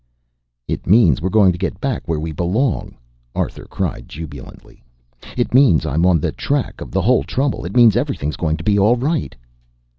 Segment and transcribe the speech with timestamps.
[0.67, 2.95] "It means we're going to get back where we belong,"
[3.35, 4.83] Arthur cried jubilantly.
[5.37, 7.65] "It means I'm on the track of the whole trouble.
[7.65, 9.35] It means everything's going to be all right."